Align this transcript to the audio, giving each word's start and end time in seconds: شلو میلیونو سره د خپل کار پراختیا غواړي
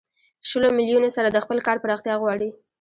شلو 0.49 0.67
میلیونو 0.77 1.09
سره 1.15 1.27
د 1.31 1.37
خپل 1.43 1.57
کار 1.67 1.77
پراختیا 1.83 2.15
غواړي 2.21 2.49